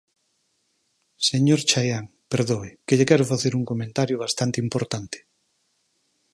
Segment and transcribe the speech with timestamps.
[1.29, 5.17] Señor Chaián, perdoe, que lle quero facer un comentario bastante importante.